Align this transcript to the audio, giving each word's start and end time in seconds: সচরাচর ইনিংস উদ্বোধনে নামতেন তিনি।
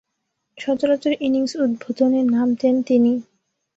সচরাচর 0.57 1.13
ইনিংস 1.21 1.51
উদ্বোধনে 1.63 2.19
নামতেন 2.33 2.75
তিনি। 2.87 3.13